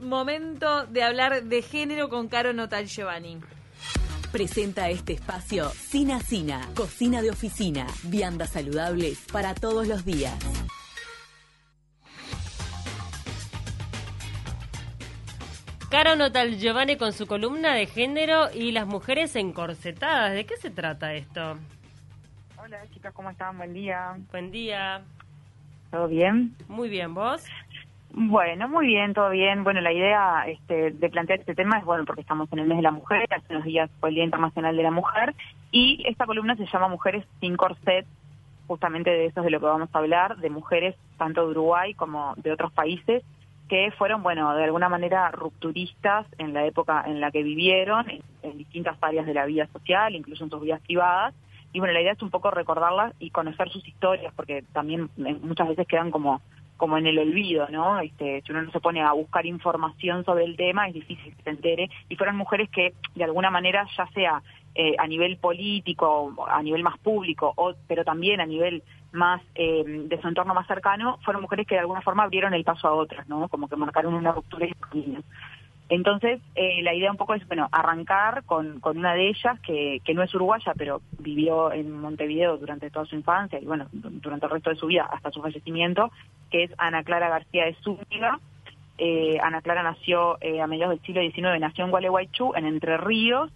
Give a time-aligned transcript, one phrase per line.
[0.00, 3.38] momento de hablar de género con Caro Notal Giovanni.
[4.32, 10.34] Presenta este espacio Sina Sina, cocina de oficina, viandas saludables para todos los días.
[15.90, 20.32] Caro Notal Giovanni con su columna de género y las mujeres encorsetadas.
[20.32, 21.58] ¿De qué se trata esto?
[22.56, 23.56] Hola chicas, ¿cómo están?
[23.56, 24.16] Buen día.
[24.30, 25.02] Buen día.
[25.90, 26.54] ¿Todo bien?
[26.68, 27.42] Muy bien, ¿vos?
[28.12, 29.62] Bueno, muy bien, todo bien.
[29.62, 32.78] Bueno, la idea este, de plantear este tema es, bueno, porque estamos en el mes
[32.78, 35.34] de la mujer, hace unos días fue el Día Internacional de la Mujer,
[35.70, 38.06] y esta columna se llama Mujeres sin corset,
[38.66, 41.94] justamente de eso es de lo que vamos a hablar, de mujeres tanto de Uruguay
[41.94, 43.22] como de otros países,
[43.68, 48.58] que fueron, bueno, de alguna manera rupturistas en la época en la que vivieron, en,
[48.58, 51.34] distintas áreas de la vida social, incluso en sus vidas privadas.
[51.72, 55.36] Y bueno, la idea es un poco recordarlas y conocer sus historias, porque también eh,
[55.40, 56.40] muchas veces quedan como
[56.80, 58.00] como en el olvido, ¿no?
[58.00, 61.42] Este, si uno no se pone a buscar información sobre el tema, es difícil que
[61.42, 61.90] se entere.
[62.08, 64.42] Y fueron mujeres que, de alguna manera, ya sea
[64.74, 69.84] eh, a nivel político, a nivel más público, o, pero también a nivel más eh,
[69.84, 72.94] de su entorno más cercano, fueron mujeres que de alguna forma abrieron el paso a
[72.94, 73.50] otras, ¿no?
[73.50, 75.22] Como que marcaron una ruptura en.
[75.90, 80.00] Entonces, eh, la idea un poco es, bueno, arrancar con, con una de ellas, que,
[80.04, 84.46] que no es uruguaya, pero vivió en Montevideo durante toda su infancia y, bueno, durante
[84.46, 86.10] el resto de su vida hasta su fallecimiento,
[86.50, 88.38] que es Ana Clara García de Zúñiga.
[88.98, 93.50] Eh, Ana Clara nació a mediados del siglo XIX, nació en Gualeguaychú, en Entre Ríos,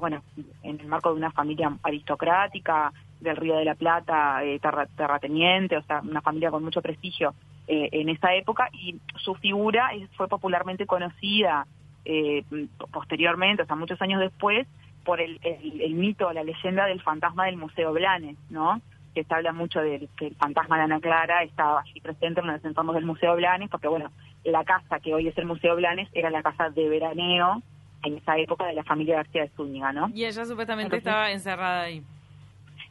[0.00, 0.22] bueno,
[0.62, 4.60] en el marco de una familia aristocrática, del Río de la Plata, eh,
[4.96, 7.34] terrateniente, o sea, una familia con mucho prestigio
[7.66, 11.66] eh, en esa época, y su figura fue popularmente conocida
[12.06, 12.44] eh,
[12.92, 14.66] posteriormente, o sea, muchos años después,
[15.04, 18.80] por el, el, mito, la leyenda del fantasma del Museo Blanes, ¿no?
[19.14, 22.48] Que se habla mucho del que el fantasma de Ana Clara estaba allí presente en
[22.48, 24.10] los entornos del Museo Blanes, porque, bueno,
[24.44, 27.62] la casa que hoy es el Museo Blanes era la casa de veraneo
[28.02, 30.08] en esa época de la familia García de Zúñiga, ¿no?
[30.14, 32.02] Y ella supuestamente estaba encerrada ahí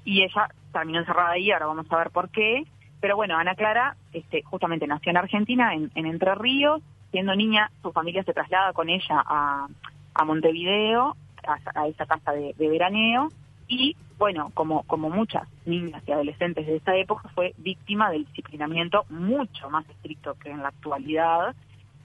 [0.06, 2.64] y ella terminó encerrada ahí, ahora vamos a ver por qué.
[3.02, 6.82] Pero bueno, Ana Clara este, justamente nació en Argentina, en, Entre Ríos,
[7.16, 11.16] siendo niña, su familia se traslada con ella a, Montevideo,
[11.48, 13.30] a, esa casa de, veraneo,
[13.70, 19.06] y bueno, como, como muchas niñas y adolescentes de esa época, fue víctima del disciplinamiento
[19.10, 21.56] mucho más estricto que en la actualidad,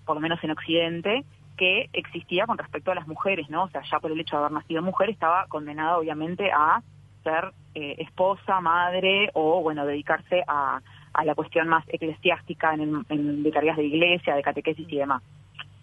[0.06, 1.24] por lo menos en Occidente,
[1.56, 3.64] que existía con respecto a las mujeres, ¿no?
[3.64, 6.82] O sea, ya por el hecho de haber nacido mujer estaba condenada obviamente a
[7.24, 10.80] ser eh, esposa, madre o, bueno, dedicarse a,
[11.20, 15.22] a la cuestión más eclesiástica en, en, de tareas de iglesia, de catequesis y demás.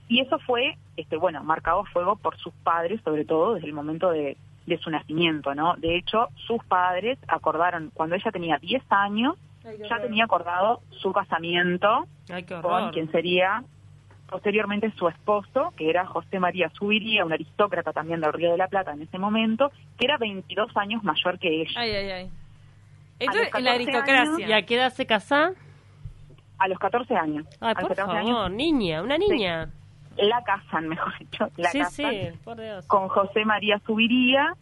[0.08, 3.74] Y eso fue, este, bueno, marcado a fuego por sus padres, sobre todo desde el
[3.74, 5.76] momento de, de su nacimiento, ¿no?
[5.78, 9.36] De hecho, sus padres acordaron, cuando ella tenía 10 años,
[9.90, 12.08] ya tenía acordado su casamiento
[12.62, 13.64] con quien sería
[14.30, 18.68] posteriormente su esposo, que era José María Subiría, un aristócrata también del Río de la
[18.68, 21.72] Plata en ese momento, que era 22 años mayor que ella.
[21.76, 22.32] Ay, ay, ay.
[23.20, 24.48] Esto es la aristocracia.
[24.48, 25.54] ¿Y a qué edad se casa?
[26.58, 27.46] A los 14 años.
[27.60, 29.70] Ay, por favor, niña, una niña.
[30.18, 31.50] La casan, mejor dicho.
[31.58, 32.86] La sí, casan sí, por Dios.
[32.88, 34.54] Con José María Subiría.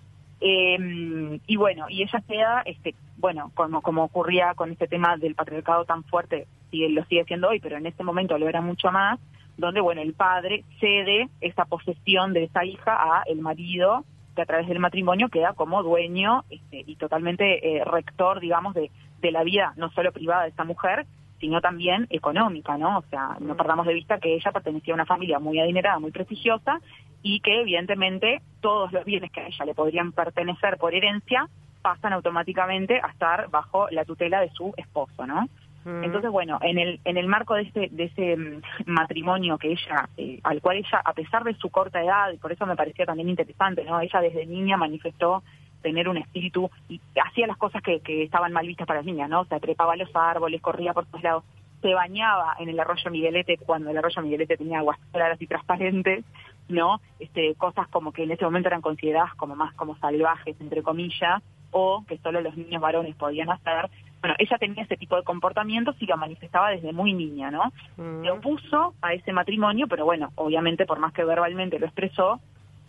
[0.41, 5.33] Eh, y bueno, y ella queda, este, bueno, como, como ocurría con este tema del
[5.33, 8.91] patriarcado tan fuerte, sigue, lo sigue siendo hoy, pero en este momento lo era mucho
[8.91, 9.19] más,
[9.57, 14.03] donde, bueno, el padre cede esa posesión de esa hija a el marido,
[14.35, 18.91] que a través del matrimonio queda como dueño este, y totalmente eh, rector, digamos, de,
[19.22, 21.06] de la vida, no solo privada de esta mujer,
[21.40, 23.00] sino también económica, ¿no?
[23.00, 26.12] O sea, no perdamos de vista que ella pertenecía a una familia muy adinerada, muy
[26.12, 26.79] prestigiosa,
[27.22, 31.50] y que evidentemente todos los bienes que a ella le podrían pertenecer por herencia
[31.81, 35.47] pasan automáticamente a estar bajo la tutela de su esposo, ¿no?
[35.85, 40.09] Entonces, bueno, en el, en el marco de ese, de ese mm, matrimonio que ella,
[40.18, 43.06] eh, al cual ella, a pesar de su corta edad, y por eso me parecía
[43.06, 44.01] también interesante, ¿no?
[44.01, 45.44] Ella desde niña manifestó
[45.84, 49.29] tener un espíritu y hacía las cosas que, que estaban mal vistas para las niñas,
[49.29, 49.41] ¿no?
[49.41, 51.44] O sea, trepaba a los árboles, corría por todos lados,
[51.84, 56.25] se bañaba en el arroyo Miguelete cuando el arroyo Miguelete tenía aguas claras y transparentes,
[56.67, 56.99] ¿no?
[57.20, 61.43] Este, cosas como que en ese momento eran consideradas como más como salvajes, entre comillas,
[61.70, 63.90] o que solo los niños varones podían hacer,
[64.25, 67.72] bueno, ella tenía ese tipo de comportamientos y lo manifestaba desde muy niña, ¿no?
[67.95, 68.23] Mm.
[68.23, 72.39] Se opuso a ese matrimonio, pero bueno, obviamente por más que verbalmente lo expresó,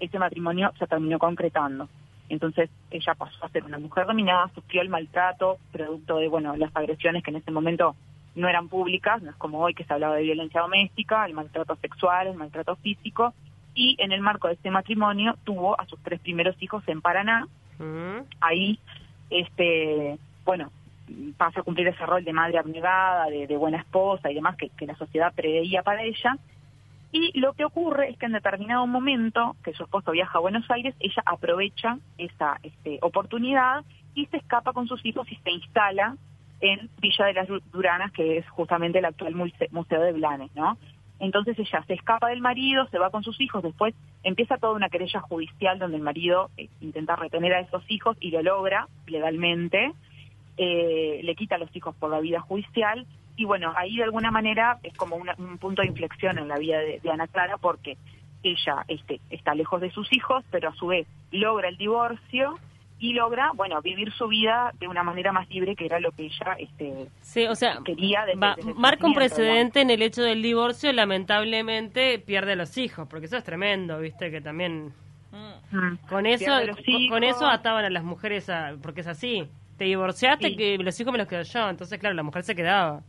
[0.01, 1.91] ese matrimonio se terminó concretando.
[2.31, 6.75] Entonces ella pasó a ser una mujer dominada, sufrió el maltrato, producto de, bueno, las
[6.75, 7.95] agresiones que en ese momento
[8.35, 11.77] no eran públicas, no es como hoy que se hablaba de violencia doméstica, el maltrato
[11.77, 13.35] sexual, el maltrato físico,
[13.75, 17.47] y en el marco de ese matrimonio tuvo a sus tres primeros hijos en Paraná.
[17.79, 18.25] Mm.
[18.41, 18.79] Ahí,
[19.29, 20.71] este, bueno,
[21.37, 24.97] pasa a cumplir ese rol de madre abnegada, de, buena esposa y demás que, la
[24.97, 26.37] sociedad preveía para ella.
[27.13, 30.71] Y lo que ocurre es que en determinado momento, que su esposo viaja a Buenos
[30.71, 36.17] Aires, ella aprovecha esa este, oportunidad y se escapa con sus hijos y se instala
[36.61, 40.77] en Villa de las Duranas, que es justamente el actual Museo de Blanes, ¿no?
[41.19, 44.91] Entonces ella se escapa del marido, se va con sus hijos, después empieza toda una
[44.91, 49.93] querella judicial donde el marido eh, intenta retener a esos hijos y lo logra legalmente,
[50.57, 53.07] eh, le quita a los hijos por la vida judicial
[53.37, 56.79] y bueno, ahí de alguna manera es como un punto de inflexión en la vida
[56.79, 57.97] de, Ana Clara porque
[58.43, 62.59] ella este, está lejos de sus hijos, pero a su vez logra el divorcio
[62.99, 66.25] y logra, bueno, vivir su vida de una manera más libre, que era lo que
[66.25, 68.25] ella este, sí, o sea, quería.
[68.75, 73.37] marca un precedente en el hecho del divorcio, lamentablemente pierde a los hijos, porque eso
[73.37, 74.93] es tremendo, viste, que también...
[75.33, 75.97] Mm.
[76.09, 76.53] Con eso
[77.11, 79.47] con, eso ataban a las mujeres, a, porque es así.
[79.77, 83.03] Te divorciaste, que los hijos me los quedo yo, entonces claro, la mujer se quedaba.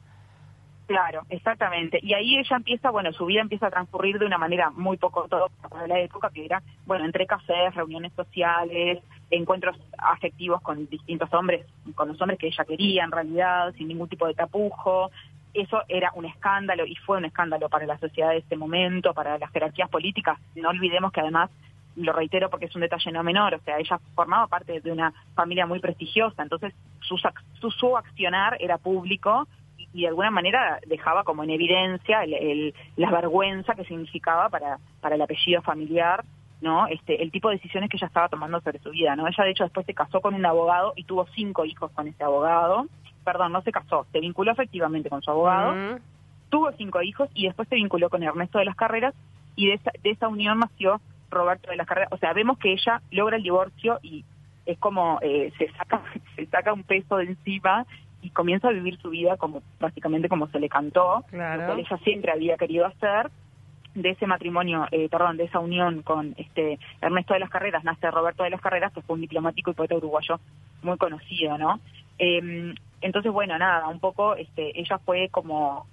[0.88, 2.00] Claro, exactamente.
[2.02, 5.22] Y ahí ella empieza, bueno, su vida empieza a transcurrir de una manera muy poco
[5.22, 11.34] ortodoxa para la época, que era, bueno, entre cafés, reuniones sociales, encuentros afectivos con distintos
[11.34, 15.12] hombres, con los hombres que ella quería en realidad, sin ningún tipo de tapujo.
[15.54, 19.38] Eso era un escándalo y fue un escándalo para la sociedad de este momento, para
[19.38, 20.40] las jerarquías políticas.
[20.56, 21.50] No olvidemos que además
[21.98, 25.14] lo reitero porque es un detalle no menor, o sea, ella formaba parte de una
[25.36, 27.18] familia muy prestigiosa, entonces su,
[27.60, 29.48] su, su accionar era público
[29.94, 35.16] y de alguna manera dejaba como en evidencia el, la vergüenza que significaba para, para
[35.16, 36.24] el apellido familiar
[36.62, 39.44] no este el tipo de decisiones que ella estaba tomando sobre su vida no ella
[39.44, 42.88] de hecho después se casó con un abogado y tuvo cinco hijos con ese abogado.
[43.24, 46.00] Perdón no se casó se vinculó efectivamente con su abogado.
[46.50, 49.14] Tuvo cinco hijos y después se vinculó con Ernesto de las Carreras
[49.56, 52.74] y de esa, de esa unión nació Roberto de las Carreras o sea vemos que
[52.74, 54.24] ella logra el divorcio y
[54.66, 56.02] es como eh, se saca
[56.36, 57.86] se saca un peso de encima
[58.22, 61.98] y comienza a vivir su vida como básicamente como se le cantó, lo cual ella
[62.04, 63.30] siempre había querido hacer.
[63.96, 68.12] De ese matrimonio, eh, perdón, de esa unión con este Ernesto de las Carreras, nace
[68.12, 70.40] Roberto de las Carreras, que fue un diplomático y poeta uruguayo
[70.84, 71.80] muy conocido, ¿no?
[72.20, 75.88] Eh, entonces, bueno, nada, un poco este, ella fue como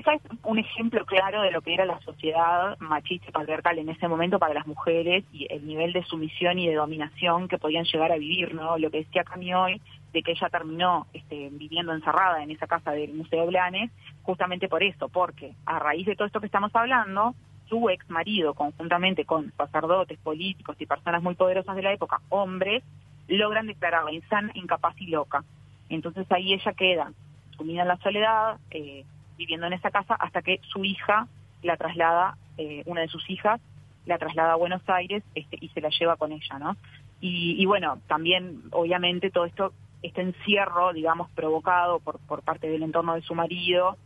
[0.00, 3.88] esa es un ejemplo claro de lo que era la sociedad machista y patriarcal en
[3.88, 7.84] ese momento para las mujeres y el nivel de sumisión y de dominación que podían
[7.84, 8.78] llegar a vivir, ¿no?
[8.78, 9.80] Lo que decía Cami hoy,
[10.12, 13.90] de que ella terminó este, viviendo encerrada en esa casa del Museo Blanes,
[14.22, 17.34] justamente por eso, porque a raíz de todo esto que estamos hablando,
[17.68, 22.82] su ex marido, conjuntamente con sacerdotes, políticos y personas muy poderosas de la época, hombres,
[23.28, 25.44] logran declararla insana, incapaz y loca.
[25.88, 27.12] Entonces ahí ella queda
[27.56, 29.04] sumida en la soledad, eh,
[29.36, 31.28] viviendo en esa casa hasta que su hija
[31.62, 33.60] la traslada, eh, una de sus hijas,
[34.06, 36.76] la traslada a Buenos Aires este, y se la lleva con ella, ¿no?
[37.18, 39.72] Y, bueno, también obviamente todo esto,
[40.02, 43.96] este encierro, digamos, provocado por, por parte del entorno de su marido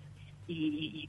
[0.46, 1.08] y,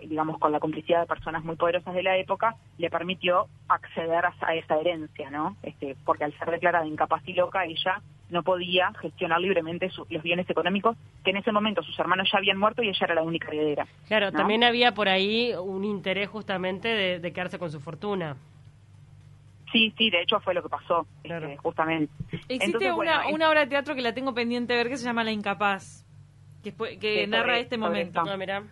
[0.00, 4.54] digamos, con la complicidad de personas muy poderosas de la época, le permitió acceder a,
[4.54, 5.56] esa herencia, ¿no?
[5.62, 8.02] Este, porque al ser declarada incapaz y loca, ella
[8.32, 12.58] no podía gestionar libremente los bienes económicos, que en ese momento sus hermanos ya habían
[12.58, 13.86] muerto y ella era la única heredera.
[14.08, 18.36] Claro, también había por ahí un interés justamente de, quedarse con su fortuna.
[19.70, 22.12] Sí, sí, de hecho fue lo que pasó, este, justamente.
[22.48, 25.24] Existe una, una obra de teatro que la tengo pendiente de ver que se llama
[25.24, 26.04] La Incapaz,
[26.62, 28.20] que, que narra este momento.
[28.20, 28.64] Ah, mira.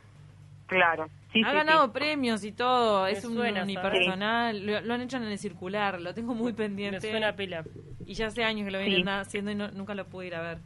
[0.67, 1.09] Claro.
[1.44, 6.14] Ha ganado premios y todo, es un unipersonal, lo, han hecho en el circular, lo
[6.14, 7.07] tengo muy pendiente.
[7.07, 7.64] Me suena pila.
[8.07, 10.59] Y ya hace años que lo vienen haciendo y nunca lo pude ir a ver.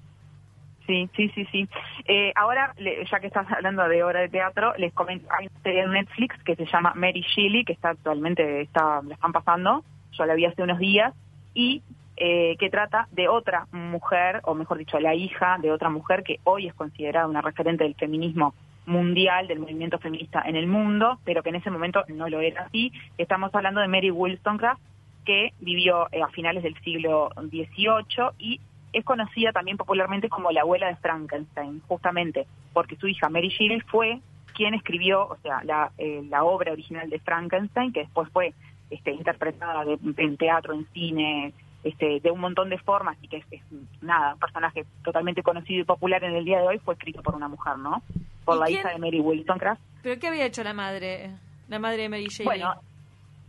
[0.86, 1.68] Sí, sí, sí, sí.
[2.06, 5.82] Eh, ahora, ya que estás hablando de obra de teatro, les comento, hay una serie
[5.82, 10.26] en Netflix que se llama Mary Shelley, que está actualmente, está, la están pasando, yo
[10.26, 11.14] la vi hace unos días,
[11.54, 11.82] y
[12.16, 16.38] eh, que trata de otra mujer, o mejor dicho, la hija de otra mujer que
[16.44, 18.54] hoy es considerada una referente del feminismo
[18.86, 22.64] mundial del movimiento feminista en el mundo, pero que en ese momento no lo era
[22.64, 22.92] así.
[23.18, 24.80] Estamos hablando de Mary Wollstonecraft,
[25.24, 28.60] que vivió eh, a finales del siglo XVIII y
[28.92, 33.80] es conocida también popularmente como la abuela de Frankenstein, justamente porque su hija Mary Shelley
[33.80, 34.20] fue
[34.54, 38.54] quien escribió, o sea, la, eh, la obra original de Frankenstein, que después fue
[38.90, 39.84] este, interpretada
[40.16, 43.62] en teatro, en cine, este, de un montón de formas y que es,
[44.00, 47.34] nada, un personaje totalmente conocido y popular en el día de hoy, fue escrito por
[47.34, 48.02] una mujer, ¿no?
[48.44, 49.80] Por la hija de Mary Wollstonecraft.
[50.02, 51.30] ¿Pero qué había hecho la madre,
[51.68, 52.44] la madre de Mary Shelley?
[52.44, 52.74] Bueno,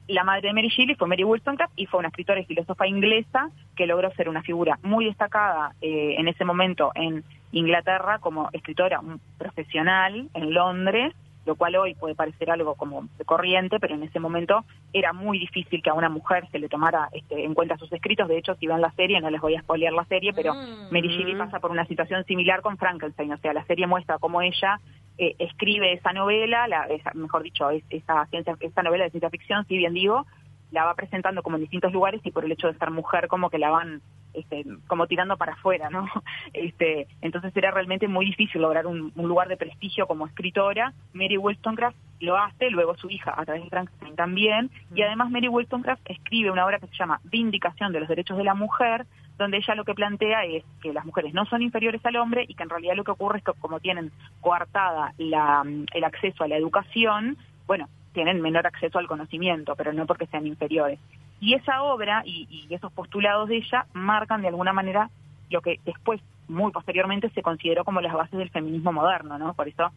[0.07, 3.49] la madre de Mary Shelley fue Mary Wollstonecraft y fue una escritora y filósofa inglesa
[3.75, 9.01] que logró ser una figura muy destacada eh, en ese momento en Inglaterra como escritora
[9.37, 11.13] profesional en Londres
[11.45, 15.81] lo cual hoy puede parecer algo como corriente, pero en ese momento era muy difícil
[15.81, 18.27] que a una mujer se le tomara este, en cuenta sus escritos.
[18.27, 20.91] De hecho, si ven la serie, no les voy a spoilear la serie, pero mm.
[20.91, 23.31] Mary Shelley pasa por una situación similar con Frankenstein.
[23.33, 24.79] O sea, la serie muestra cómo ella
[25.17, 29.65] eh, escribe esa novela, la, mejor dicho, es, esa, ciencia, esa novela de ciencia ficción,
[29.67, 30.25] si bien digo,
[30.71, 33.49] la va presentando como en distintos lugares y por el hecho de ser mujer como
[33.49, 34.01] que la van
[34.35, 36.05] este, como tirando para afuera, ¿no?
[36.53, 40.93] Este, entonces era realmente muy difícil lograr un, lugar de prestigio como escritora.
[41.13, 45.47] Mary Wollstonecraft lo hace, luego su hija a través de Frankenstein también, y además Mary
[45.47, 49.05] Wollstonecraft escribe una obra que se llama Vindicación de los Derechos de la Mujer,
[49.37, 52.55] donde ella lo que plantea es que las mujeres no son inferiores al hombre y
[52.55, 56.47] que en realidad lo que ocurre es que como tienen coartada la, el acceso a
[56.47, 60.97] la educación, bueno, tienen menor acceso al conocimiento, pero no porque sean inferiores.
[61.39, 65.11] Y esa obra y, esos postulados de ella marcan de alguna manera
[65.51, 69.53] lo que después, muy posteriormente, se consideró como las bases del feminismo moderno, ¿no?
[69.53, 69.91] Por eso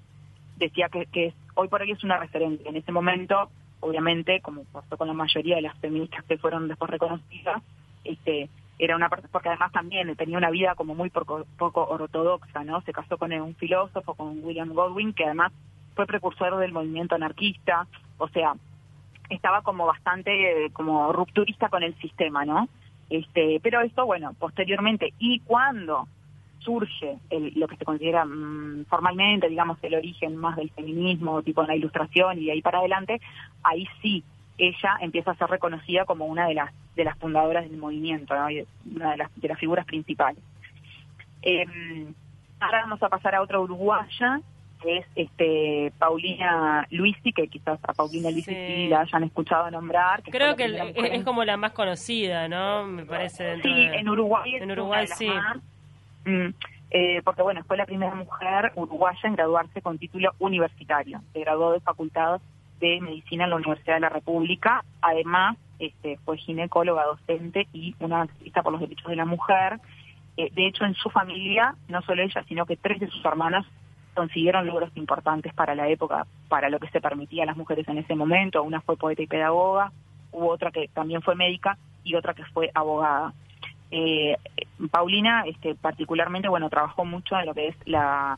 [0.57, 2.69] decía que, que hoy por hoy es una referente.
[2.69, 3.49] En ese momento,
[3.81, 7.63] obviamente, como pasó con la mayoría de las feministas que fueron después reconocidas,
[8.05, 12.81] este, era una porque además también tenía una vida como muy poco, poco ortodoxa, ¿no?
[12.83, 15.53] Se casó con un filósofo, con William Godwin, que además
[15.99, 17.89] fue precursor del movimiento anarquista,
[18.19, 18.53] o sea,
[19.31, 22.69] estaba como bastante eh, como rupturista con el sistema, ¿no?
[23.11, 26.07] Este, pero esto, bueno, posteriormente y cuando
[26.61, 27.19] surge
[27.57, 31.75] lo que se considera mm, formalmente, digamos, el origen más del feminismo, tipo en la
[31.75, 33.21] ilustración y de ahí para adelante,
[33.65, 34.23] ahí sí
[34.57, 38.47] ella empieza a ser reconocida como una de las de las fundadoras del movimiento, ¿no?
[38.95, 40.45] una de las, de las figuras principales.
[41.43, 41.67] Eh,
[42.61, 44.41] ahora vamos a pasar a otra uruguaya,
[44.81, 50.23] que es este Paulina Luisi, que quizás a Paulina Luisi sí, la hayan escuchado nombrar.
[50.23, 52.87] Creo que es, como la más conocida, ¿no?
[52.87, 53.61] Me parece.
[53.63, 54.55] sí, en Uruguay.
[54.57, 55.31] En Uruguay sí.
[56.25, 56.49] Mm,
[56.91, 61.21] eh, porque bueno, fue la primera mujer uruguaya en graduarse con título universitario.
[61.33, 62.41] Se graduó de Facultad
[62.81, 64.85] de Medicina en la Universidad de la República.
[65.03, 69.81] Además, este, fue ginecóloga, docente y una activista por los derechos de la mujer.
[70.37, 73.67] Eh, de hecho, en su familia, no solo ella, sino que tres de sus hermanas
[74.19, 77.99] consiguieron logros importantes para la época, para lo que se permitía a las mujeres en
[77.99, 78.65] ese momento.
[78.65, 79.93] Una fue poeta y pedagoga,
[80.33, 83.33] hubo otra que también fue médica y otra que fue abogada.
[83.93, 84.37] Eh,
[84.91, 88.37] Paulina, este, particularmente, bueno, trabajó mucho en lo que es la,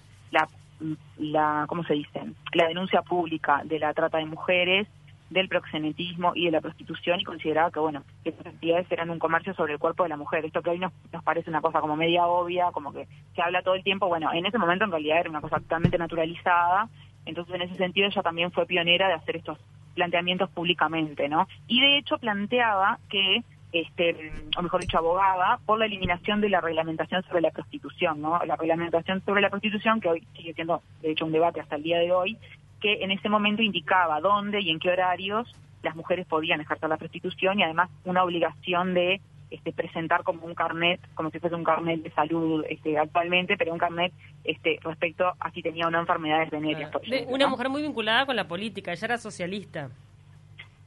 [1.16, 2.20] la, ¿cómo se dice?
[2.52, 4.86] La denuncia pública de la trata de mujeres
[5.30, 9.18] del proxenetismo y de la prostitución y consideraba que, bueno, que esas actividades eran un
[9.18, 10.44] comercio sobre el cuerpo de la mujer.
[10.44, 13.62] Esto que hoy nos, nos parece una cosa como media obvia, como que se habla
[13.62, 16.88] todo el tiempo, bueno, en ese momento en realidad era una cosa totalmente naturalizada,
[17.24, 19.58] entonces en ese sentido ella también fue pionera de hacer estos
[19.94, 21.46] planteamientos públicamente, ¿no?
[21.66, 26.60] Y de hecho planteaba que este, o mejor dicho, abogaba por la eliminación de la
[26.60, 28.44] reglamentación sobre la prostitución, ¿no?
[28.44, 31.84] La reglamentación sobre la prostitución, que hoy sigue siendo, de hecho, un debate hasta el
[31.84, 32.36] día de hoy,
[32.80, 36.96] que en ese momento indicaba dónde y en qué horarios las mujeres podían ejercer la
[36.96, 39.20] prostitución y además una obligación de
[39.50, 43.72] este, presentar como un carnet, como si fuese un carnet de salud este, actualmente, pero
[43.72, 44.12] un carnet
[44.44, 46.92] este, respecto a si tenía o no enfermedades venéreas.
[47.28, 49.90] una mujer muy vinculada con la política, ella era socialista.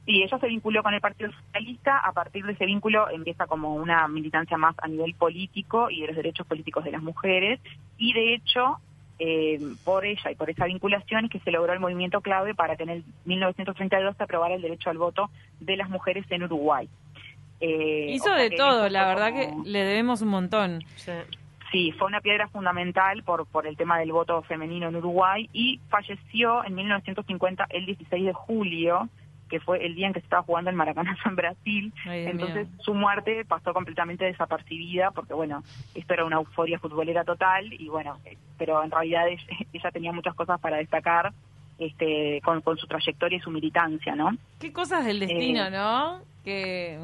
[0.06, 3.76] Sí, ella se vinculó con el Partido Socialista, a partir de ese vínculo empieza como
[3.76, 7.60] una militancia más a nivel político y de los derechos políticos de las mujeres,
[7.98, 8.80] y de hecho
[9.26, 12.76] eh, por ella y por esa vinculación es que se logró el movimiento clave para
[12.76, 15.30] que en el 1932 se aprobara el derecho al voto
[15.62, 16.90] de las mujeres en Uruguay.
[17.62, 20.84] Eh, Hizo de todo, la verdad que le debemos un montón.
[20.98, 21.94] Sí.
[21.94, 26.66] fue una piedra fundamental por, por el tema del voto femenino en Uruguay y falleció
[26.66, 29.08] en 1950 el 16 de julio
[29.50, 31.94] que fue el día en que se estaba jugando el Maracanazo en Brasil.
[32.06, 37.88] Entonces su muerte pasó completamente desapercibida porque, bueno, esto era una euforia futbolera total y,
[37.88, 39.26] bueno, eh, pero en realidad
[39.74, 41.34] ella tenía muchas cosas para destacar
[41.80, 44.38] este, con, con su trayectoria y su militancia, ¿no?
[44.60, 46.22] Qué cosas del destino, eh, ¿no?
[46.44, 47.00] Que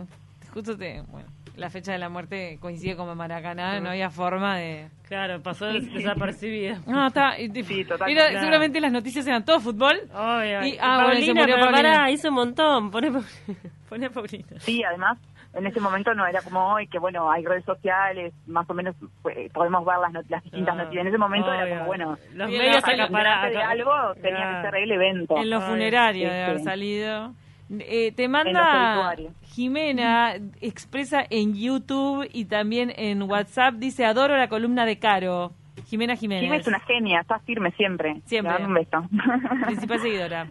[0.53, 1.01] justo te...
[1.03, 4.89] Bueno la fecha de la muerte coincide con Maracaná, no había forma de...
[5.07, 6.79] Claro, pasó desapercibida.
[6.87, 7.35] No, está...
[7.35, 8.39] Sí, totalmente.
[8.39, 9.99] Seguramente las noticias eran todo fútbol.
[10.13, 10.65] Obvio.
[10.65, 12.91] Y, ah, Paulina, pero Pará, hizo un montón.
[12.91, 13.11] Pone,
[13.89, 14.45] pone a Paulina.
[14.59, 15.17] Sí, además,
[15.53, 18.95] en ese momento no era como hoy, que bueno, hay redes sociales, más o menos
[19.21, 21.01] pues, podemos ver las, las distintas ah, noticias.
[21.01, 24.91] En ese momento era como, bueno, los medios para de algo tenía que ser el
[24.91, 25.37] evento.
[25.37, 27.33] En los funerarios de haber salido.
[27.71, 29.15] Eh, te manda
[29.59, 35.51] Jimena, expresa en YouTube y también en WhatsApp, dice, adoro la columna de Caro.
[35.85, 36.43] Jimena Jiménez.
[36.43, 38.21] Jimena es una genia, está firme siempre.
[38.23, 38.65] Siempre.
[38.65, 39.03] un beso.
[39.65, 40.47] Principal seguidora.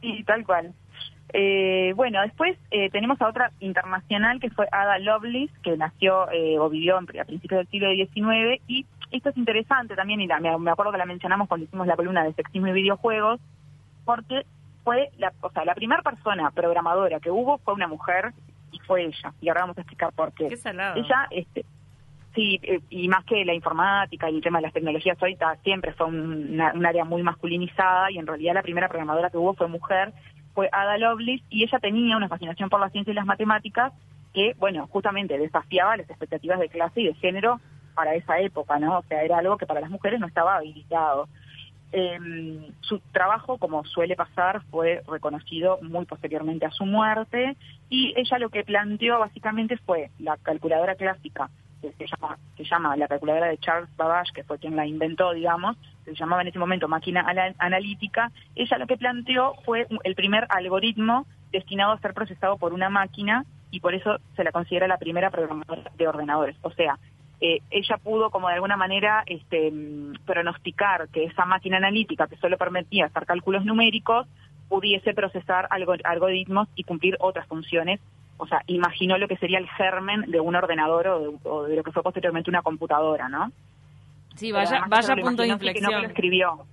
[0.00, 0.72] Sí, tal cual.
[1.32, 6.28] Eh, bueno, después eh, tenemos a otra internacional que fue Ada Lovelace, que nació
[6.60, 8.62] o vivió a principios del siglo XIX.
[8.68, 12.22] Y esto es interesante también, y me acuerdo que la mencionamos cuando hicimos la columna
[12.22, 13.40] de sexismo y videojuegos,
[14.04, 14.42] porque
[14.84, 18.32] fue la, o sea, la primera persona programadora que hubo fue una mujer
[18.70, 19.32] y fue ella.
[19.40, 20.48] Y ahora vamos a explicar por qué.
[20.48, 20.96] Qué salado.
[20.96, 21.64] Ella, este,
[22.34, 25.92] Sí, eh, y más que la informática y el tema de las tecnologías hoy siempre
[25.92, 30.12] fue un, área muy masculinizada y en realidad la primera programadora que hubo fue mujer,
[30.52, 33.92] fue Ada Lovelace y ella tenía una fascinación por la ciencia y las matemáticas
[34.32, 37.60] que, bueno, justamente desafiaba las expectativas de clase y de género
[37.94, 38.98] para esa época, ¿no?
[38.98, 41.28] O sea, era algo que para las mujeres no estaba habilitado.
[41.96, 47.56] Em, su trabajo, como suele pasar, fue reconocido muy posteriormente a su muerte
[47.88, 52.96] y ella lo que planteó básicamente fue la calculadora clásica, que se llama, se llama
[52.96, 56.58] la calculadora de Charles Babbage, que fue quien la inventó, digamos, se llamaba en ese
[56.58, 57.24] momento máquina
[57.58, 62.90] analítica, ella lo que planteó fue el primer algoritmo destinado a ser procesado por una
[62.90, 66.56] máquina y por eso se la considera la primera programadora de ordenadores.
[66.62, 66.98] O sea,
[67.46, 69.70] eh, ella pudo como de alguna manera este,
[70.24, 74.26] pronosticar que esa máquina analítica que solo permitía hacer cálculos numéricos
[74.70, 78.00] pudiese procesar algoritmos y cumplir otras funciones.
[78.38, 81.06] O sea, imaginó lo que sería el germen de un ordenador
[81.42, 83.52] o de, lo que fue posteriormente una computadora, ¿no?
[84.36, 85.92] Sí, vaya, vaya punto de inflexión.
[85.92, 86.64] no lo escribió.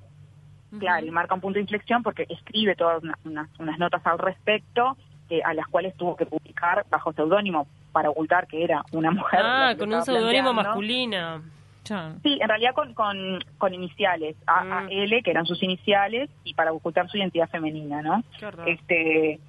[0.79, 4.95] Claro, y marca un punto de inflexión porque escribe todas unas, unas notas al respecto
[5.29, 9.39] eh, a las cuales tuvo que publicar bajo seudónimo para ocultar que era una mujer.
[9.43, 11.41] Ah, con un seudónimo masculino.
[11.83, 14.87] Sí, en realidad con, con, iniciales, A, mm.
[14.91, 18.23] L, que eran sus iniciales, y para ocultar su identidad femenina, ¿no?
[18.65, 19.39] Este,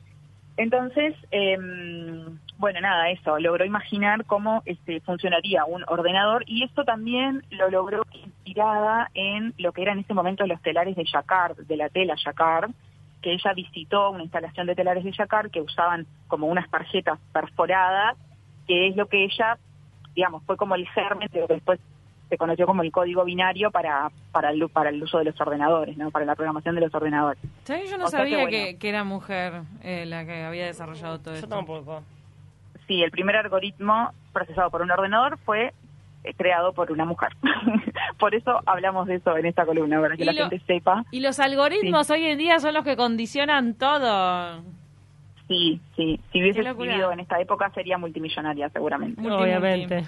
[0.56, 7.42] entonces, em, bueno, nada, eso, logró imaginar cómo este, funcionaría un ordenador y esto también
[7.50, 11.76] lo logró inspirada en lo que eran en ese momento los telares de Jacquard, de
[11.76, 12.70] la tela Jacquard,
[13.22, 18.16] que ella visitó una instalación de telares de Jacquard que usaban como unas tarjetas perforadas,
[18.66, 19.58] que es lo que ella,
[20.14, 21.80] digamos, fue como el germen de lo que después
[22.28, 25.98] se conoció como el código binario para para el, para el uso de los ordenadores,
[25.98, 26.10] ¿no?
[26.10, 27.42] para la programación de los ordenadores.
[27.66, 31.46] Yo no sabía que, era mujer eh, la que había desarrollado todo esto.
[31.46, 32.02] Yo tampoco.
[32.86, 35.72] Sí, el primer algoritmo procesado por un ordenador fue
[36.24, 37.30] eh, creado por una mujer.
[38.18, 41.04] por eso hablamos de eso en esta columna, para que la gente sepa.
[41.10, 44.62] Y los algoritmos hoy en día son los que condicionan todo.
[45.52, 46.18] Sí, sí.
[46.32, 49.20] Si hubiese vivido en esta época sería multimillonaria, seguramente.
[49.30, 50.02] Obviamente.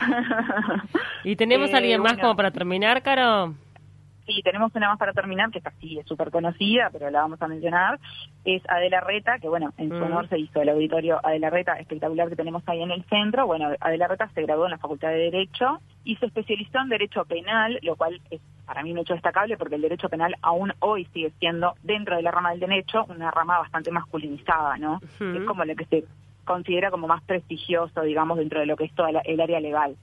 [1.24, 3.54] ¿Y tenemos a alguien eh, más como para terminar, Caro?
[4.26, 7.42] Sí, tenemos una más para terminar, que esta sí es súper conocida, pero la vamos
[7.42, 8.00] a mencionar.
[8.46, 10.02] Es Adela Reta, que bueno, en su mm.
[10.02, 13.46] honor se hizo el auditorio Adela Reta espectacular que tenemos ahí en el centro.
[13.46, 17.26] Bueno, Adela Reta se graduó en la Facultad de Derecho y se especializó en Derecho
[17.26, 21.07] Penal, lo cual es para mí un hecho destacable porque el Derecho Penal aún hoy
[21.12, 25.00] sigue siendo, dentro de la rama del derecho, una rama bastante masculinizada, ¿no?
[25.03, 26.05] Es como lo que se
[26.44, 29.96] considera como más prestigioso, digamos, dentro de lo que es toda el área legal.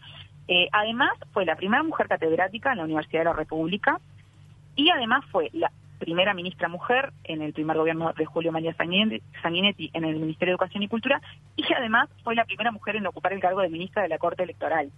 [0.48, 4.00] Eh, además, fue la primera mujer catedrática en la Universidad de la República
[4.76, 9.92] y además fue la primera ministra mujer en el primer gobierno de Julio María Sanguinetti
[9.94, 11.22] en el Ministerio de Educación y Cultura
[11.56, 14.44] y además fue la primera mujer en ocupar el cargo de ministra de la Corte
[14.44, 14.92] Electoral.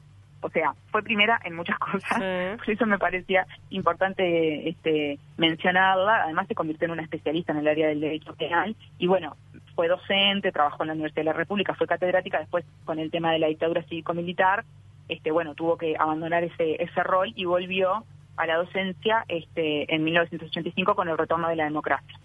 [0.43, 2.19] O sea, fue primera en muchas cosas,
[2.58, 6.23] por eso me parecía importante este, mencionarla.
[6.23, 8.75] Además, se convirtió en una especialista en el área del derecho penal.
[8.99, 9.38] Y bueno,
[9.73, 13.32] fue docente, trabajó en la Universidad de la República, fue catedrática, después con el tema
[13.32, 14.65] de la dictadura cívico-militar,
[15.08, 18.03] este, bueno, tuvo que abandonar ese, ese rol y volvió
[18.36, 22.19] a la docencia este, en 1985 con el retorno de la democracia.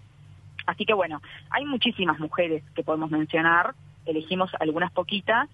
[0.65, 3.73] Así que bueno, hay muchísimas mujeres que podemos mencionar,
[4.05, 5.49] elegimos algunas poquitas,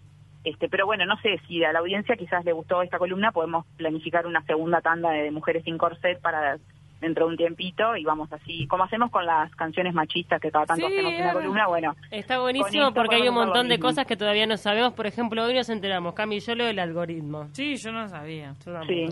[0.45, 3.65] este, pero bueno, no sé si a la audiencia quizás le gustó esta columna, podemos
[3.77, 6.58] planificar una segunda tanda de mujeres sin corset para
[7.01, 10.65] dentro de un tiempito y vamos así, como hacemos con las canciones machistas que cada
[10.65, 11.95] tanto hacemos en la columna, bueno.
[12.10, 15.53] Está buenísimo porque hay un montón de cosas que todavía no sabemos, por ejemplo, hoy
[15.53, 17.49] nos enteramos, Cami, yo lo del algoritmo.
[17.51, 18.53] Sí, yo no sabía.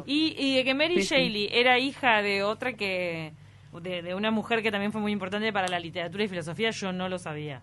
[0.06, 3.34] y, y de que Mary Shelley era hija de otra que,
[3.82, 7.10] de, una mujer que también fue muy importante para la literatura y filosofía, yo no
[7.10, 7.62] lo sabía.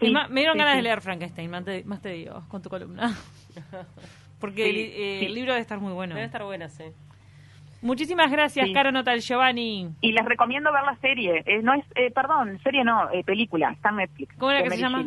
[0.00, 3.14] Me dieron ganas de leer Frankenstein, más te, más te digo, con tu columna.
[4.40, 6.14] Porque el, el libro debe estar muy bueno.
[6.14, 6.84] Debe estar buena, sí.
[7.82, 9.88] Muchísimas gracias, Caro Notal Giovanni.
[10.00, 11.42] Y les recomiendo ver la serie.
[11.46, 13.70] Eh, no es, eh, perdón, serie no, eh, película.
[13.72, 14.34] Está en Netflix.
[14.36, 15.04] ¿Cómo era que se llama?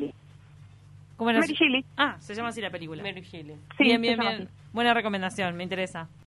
[1.15, 1.39] ¿Cómo era?
[1.39, 1.85] Mary Shelley.
[1.97, 3.03] Ah, se llama así la película.
[3.03, 3.57] Mary Shelley.
[3.77, 4.49] bien, bien, bien.
[4.71, 6.09] Buena recomendación, me interesa.